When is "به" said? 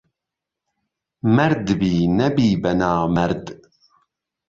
2.61-2.71